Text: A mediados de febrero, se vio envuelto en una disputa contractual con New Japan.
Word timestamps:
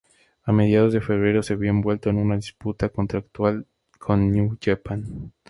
A 0.45 0.51
mediados 0.51 0.93
de 0.93 0.99
febrero, 1.01 1.43
se 1.43 1.55
vio 1.55 1.69
envuelto 1.69 2.09
en 2.09 2.17
una 2.17 2.35
disputa 2.35 2.89
contractual 2.89 3.67
con 3.99 4.31
New 4.31 4.57
Japan. 4.59 5.31